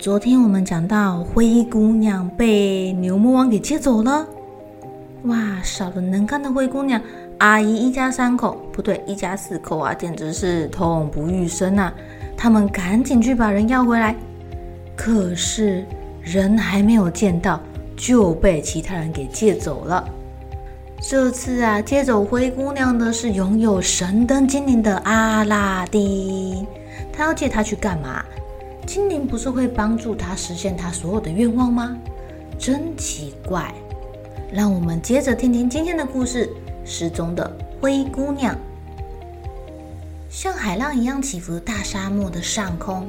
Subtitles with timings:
[0.00, 4.26] 昨天我们讲到灰姑娘被牛魔王给接走了，
[5.24, 6.98] 哇，少了能干的灰姑娘，
[7.36, 11.92] 阿姨一家三口，不对，一家四口啊，简直是痛不欲生啊！
[12.34, 14.16] 他们赶紧去把人要回来，
[14.96, 15.84] 可是
[16.22, 17.60] 人还没有见到，
[17.94, 20.08] 就被其他人给借走了。
[20.98, 26.66] 这次啊，接走灰姑娘的是拥有神灯精灵的阿拉丁，
[27.12, 28.24] 他要借她去干嘛？
[28.90, 31.96] 精灵不是会帮助他实现他所有的愿望吗？
[32.58, 33.72] 真奇怪！
[34.52, 36.50] 让我们接着听听今天的故事：
[36.84, 38.52] 失踪的灰姑娘。
[40.28, 43.08] 像海浪一样起伏大沙漠的上空，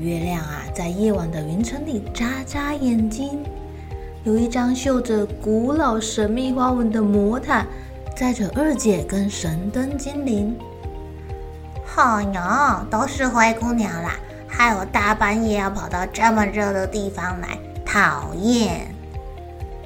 [0.00, 3.44] 月亮啊，在夜晚的云层里眨眨眼睛。
[4.24, 7.64] 有一张绣着古老神秘花纹的魔毯，
[8.16, 10.58] 载着二姐跟神灯精灵。
[11.84, 14.18] 好哟，都是灰姑娘啦！
[14.56, 18.86] 害我大半夜要跑到这么热的地方来，讨厌！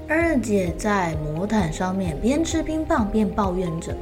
[0.08, 3.92] 二姐在魔毯上面边吃冰棒边抱怨着，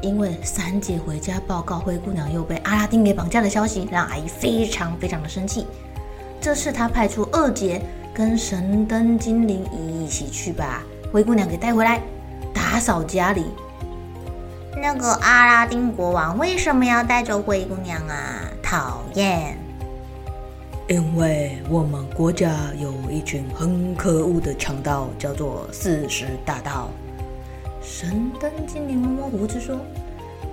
[0.00, 5.66] 因为三姐回家报告灰姑娘又被阿拉丁给绑架的消息，让阿姨非常非常的生气。
[6.40, 7.82] 这次她派出二姐
[8.14, 12.00] 跟神灯精灵一起去把灰姑娘给带回来，
[12.54, 13.44] 打扫家里。
[14.80, 18.48] 那个阿拉丁国王为什么要带走灰姑娘啊？
[18.62, 19.58] 讨厌！
[20.86, 26.90] 因为我们国家有一群很可恶的强盗，叫做四十大盗。
[27.80, 29.78] 神灯精灵摸摸胡子说：“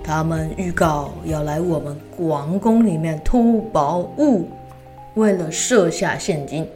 [0.02, 4.48] 他们预告要来我们王宫里面偷宝物，
[5.14, 6.66] 为了设下陷阱，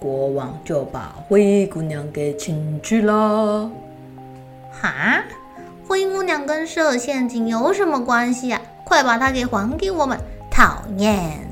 [0.00, 3.70] 国王就把灰姑娘给请去了。”
[4.82, 5.22] 哈，
[5.86, 8.60] 灰姑娘跟设陷阱有什么关系啊？
[8.84, 10.18] 快把她给还给我们！
[10.50, 11.45] 讨厌。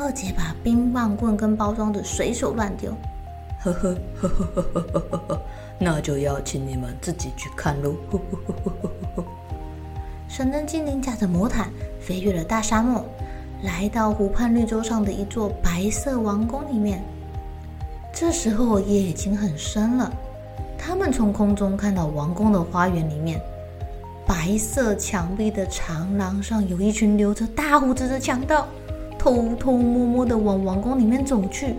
[0.00, 2.92] 二姐把冰棒棍跟包装纸随手乱丢，
[3.60, 5.42] 呵呵呵呵呵呵呵呵，
[5.76, 7.96] 那就邀请你们自己去看喽。
[8.08, 9.24] 呵呵呵呵呵呵。
[10.28, 11.68] 神灯精灵驾着魔毯
[12.00, 13.04] 飞越了大沙漠，
[13.64, 17.02] 来到湖畔绿洲上的一座白色王宫里面。
[18.12, 20.12] 这时候夜已经很深了，
[20.78, 23.40] 他们从空中看到王宫的花园里面，
[24.24, 28.68] 白色墙壁的长廊上有一群留着大胡子的强盗。
[29.28, 31.74] 偷偷摸摸的往王宫里面走去。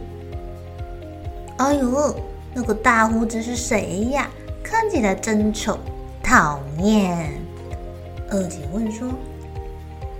[1.57, 2.15] 哎呦，
[2.53, 4.29] 那个大胡子是谁呀？
[4.63, 5.77] 看起来真丑，
[6.21, 7.31] 讨厌。
[8.29, 9.07] 二姐问说：“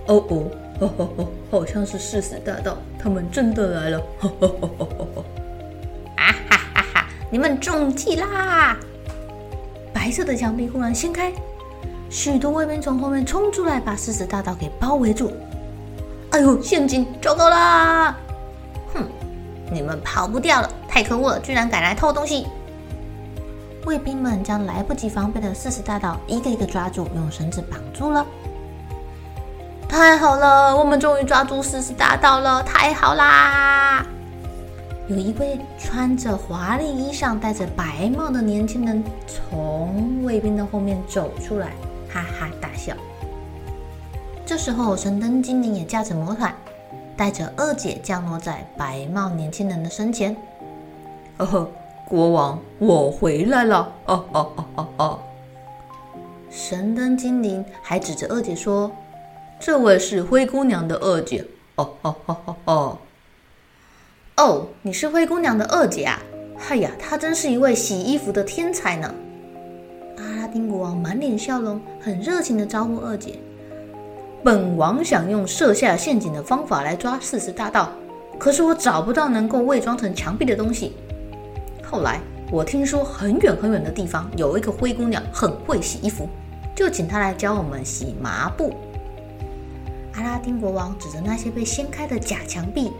[0.08, 0.44] 哦哦，
[0.80, 5.24] 哦哦哦，好像是誓死大盗，他们真的来了！”哦哦哦哦哦，
[6.16, 7.06] 啊哈哈哈！
[7.30, 8.76] 你们中计啦！
[9.92, 11.32] 白色的墙壁忽然掀开，
[12.08, 15.30] 许多卫兵从后面冲出来，把誓死大盗给包围住。
[16.30, 17.06] 哎呦，陷阱！
[17.20, 18.16] 糟糕啦！
[18.94, 19.04] 哼，
[19.70, 20.70] 你们跑不掉了！
[20.88, 22.46] 太可恶了，居然敢来偷东西！
[23.84, 28.24] 卫兵们将来不及防备的四十大盗一个一个抓住，用绳子绑住了。
[29.88, 32.62] 太好了，我们终于抓住四十大盗了！
[32.62, 34.06] 太好啦！
[35.08, 41.72] 有一位穿着华丽衣裳、戴着白帽的年轻人从卫兵的后面走出来，
[42.08, 42.94] 哈哈大笑。
[44.50, 46.52] 这时候，神灯精灵也驾着魔毯，
[47.16, 50.36] 带着二姐降落在白帽年轻人的身前。
[51.38, 51.70] 哦呵，
[52.04, 53.92] 国王，我回来了！
[54.06, 55.18] 哦哦哦哦哦！
[56.50, 58.90] 神灯精灵还指着二姐说
[59.60, 61.44] ：“这位是灰姑娘的二姐。”
[61.78, 62.98] 哦哦哦哦哦！
[64.36, 66.18] 哦，你是灰姑娘的二姐啊？
[66.68, 69.14] 哎呀，她真是一位洗衣服的天才呢！
[70.18, 73.38] 阿拉丁国王满脸笑容，很热情的招呼二姐。
[74.42, 77.92] 本王想用设下陷阱的方法来抓四十大盗，
[78.38, 80.96] 可是我找不到能够伪装成墙壁的东西。
[81.84, 82.20] 后来
[82.50, 86.26] 我听说很远很远的地方有一个灰姑娘很会洗衣服，
[86.74, 88.72] 就请她来教我们洗麻布。
[90.14, 92.92] 阿拉丁国王指着那些被掀开的假墙壁，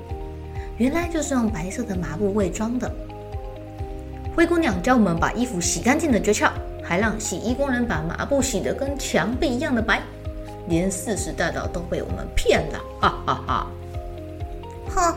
[0.76, 2.90] 原来就是用白色的麻布伪装的。
[4.36, 6.50] 灰姑娘教我们把衣服洗干净的诀窍，
[6.82, 10.02] 还让洗衣工人把麻布洗得跟墙壁一样的白，
[10.70, 13.66] 连四十大盗都被我们骗了，哈哈哈！
[14.88, 15.14] 哼，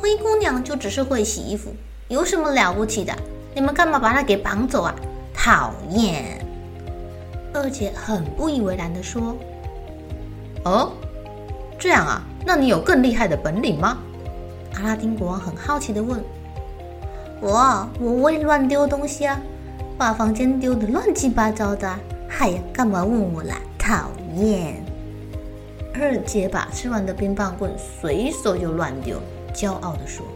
[0.00, 1.74] 灰姑娘就只是会洗衣服，
[2.06, 3.12] 有什么了不起的？
[3.52, 4.94] 你们干嘛把她给绑走啊？
[5.34, 6.38] 讨厌！
[7.52, 9.36] 二姐很不以为然的说
[10.64, 10.92] ：“哦。”
[11.78, 12.22] 这样啊？
[12.44, 13.98] 那你有更厉害的本领吗？
[14.76, 16.22] 阿拉丁国王很好奇的问。
[17.40, 19.38] 我我会乱丢东西啊，
[19.98, 21.92] 把房间丢的乱七八糟的。
[22.38, 23.56] 哎呀，干嘛问我啦？
[23.78, 24.84] 讨厌！
[25.94, 29.18] 二姐把吃完的冰棒棍随手就乱丢，
[29.54, 30.26] 骄傲地说：“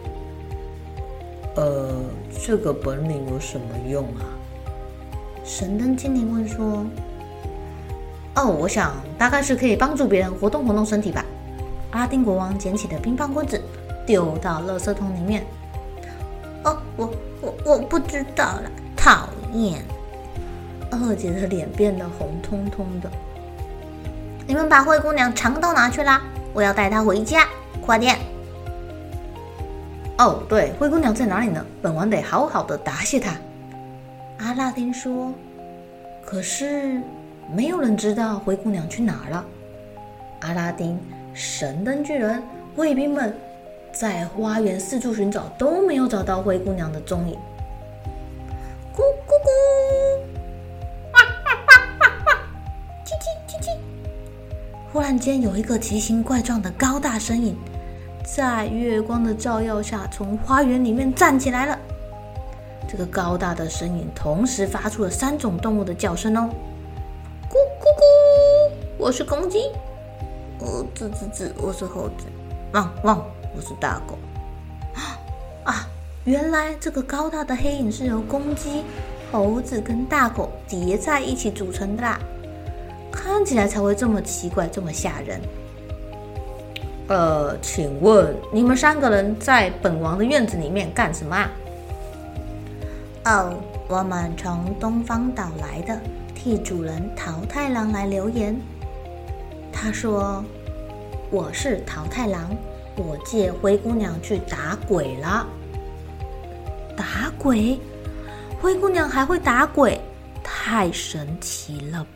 [1.56, 1.94] 呃，
[2.44, 4.24] 这个本领有什么用啊？”
[5.44, 6.84] 神灯精灵问说。
[8.36, 11.24] 哦，我想大概是可以帮助别人活动活动身体吧。
[11.90, 13.60] 阿拉丁国王捡起的冰棒棍子
[14.06, 15.44] 丢到垃圾桶里面。
[16.62, 17.10] 哦，我
[17.40, 19.82] 我我不知道了，讨厌！
[20.92, 23.10] 二姐的脸变得红彤彤的。
[24.50, 26.20] 你们把灰姑娘藏到哪去啦？
[26.52, 27.46] 我要带她回家，
[27.80, 28.18] 快点！
[30.18, 31.64] 哦，对，灰姑娘在哪里呢？
[31.80, 33.30] 本王得好好的答谢她。
[34.38, 35.32] 阿拉丁说。
[36.26, 37.00] 可是。
[37.52, 39.44] 没有人知道灰姑娘去哪儿了。
[40.40, 40.98] 阿拉丁、
[41.32, 42.42] 神灯巨人、
[42.74, 43.32] 卫兵们
[43.92, 47.36] 在花园四处寻找，都没有找到灰姑娘的踪影。
[54.92, 57.56] 忽然间，有一个奇形怪状的高大身影，
[58.24, 61.78] 在月光的照耀下，从花园里面站起来了。
[62.88, 66.50] 这个高大的身影同时发出了三种动物的叫声哦。
[67.48, 69.70] 咕咕咕我是公鸡，
[70.58, 72.26] 哦，吱吱吱，我是猴子，
[72.72, 74.18] 汪汪，我是大狗。
[75.62, 75.86] 啊，
[76.24, 78.82] 原来这个高大的黑影是由公鸡、
[79.30, 82.18] 猴子跟大狗叠在一起组成的啦，
[83.10, 85.40] 看起来才会这么奇怪，这么吓人。
[87.08, 91.50] 呃，请问你们三个人在本王的院子里面干什么啊？
[93.24, 93.54] 哦，
[93.88, 96.00] 我们从东方岛来的，
[96.34, 98.56] 替主人桃太郎来留言。
[99.72, 100.44] 他说
[101.30, 102.48] ：“我是桃太郎，
[102.96, 105.46] 我借灰姑娘去打鬼了。
[106.96, 107.78] 打鬼？
[108.60, 110.00] 灰姑娘还会打鬼？
[110.44, 112.06] 太神奇了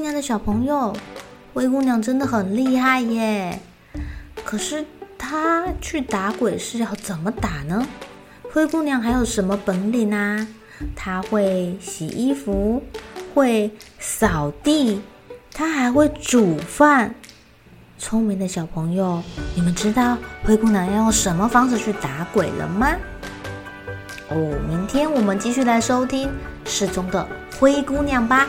[0.00, 0.96] 亲爱的小朋友，
[1.52, 3.60] 灰姑娘真的很厉害耶！
[4.46, 4.82] 可是
[5.18, 7.86] 她去打鬼是要怎么打呢？
[8.50, 10.48] 灰姑娘还有什么本领啊？
[10.96, 12.82] 她会洗衣服，
[13.34, 15.02] 会扫地，
[15.52, 17.14] 她还会煮饭。
[17.98, 19.22] 聪明的小朋友，
[19.54, 22.96] 你们知道灰姑娘要用什么方式去打鬼了吗？
[24.30, 26.30] 哦，明天我们继续来收听
[26.64, 28.48] 失踪的灰姑娘吧。